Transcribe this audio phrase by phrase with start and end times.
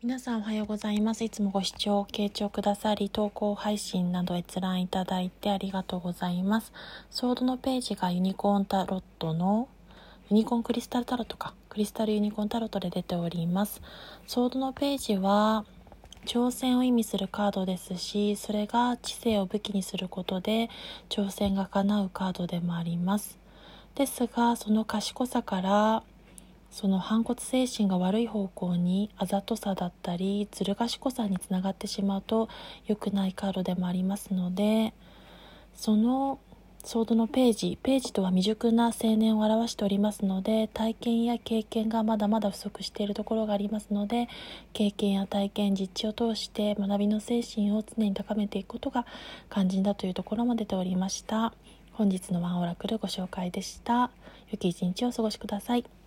[0.00, 1.24] 皆さんおはようございます。
[1.24, 6.72] いつもご視聴、傾聴くださり、投稿配信など閲覧いただいてありがとうございます。
[7.10, 9.66] ソードのページがユニコーンタロットの、
[10.30, 13.82] ユニコーンクリスタルタロットか、クリスタルユニコーンタロットで出ております。
[14.28, 15.64] ソードのページは、
[16.26, 20.70] 挑戦を意味するカードですし、それが知性を武器にすることで、
[21.08, 23.36] 挑戦が叶うカードでもあります。
[23.96, 26.04] ですが、その賢さから、
[26.70, 32.48] その反骨精神が悪い方向にあざとさだったりずる賢さにつながってしまうと
[32.86, 34.92] 良くないカードでもありますので
[35.74, 36.38] その
[36.84, 44.28] ソードのページページとは未熟な青年を表しておりますので体験や経験がまだまだ不足しているところがありますので
[44.72, 49.06] 経験や体験実地を通して学びの精神を常に高めていくことが
[49.50, 51.52] 肝心だというところも出ておりました。
[51.92, 54.12] 本日のワンオラクルご紹介でした。
[54.52, 55.97] 良き一日をお過ごしください。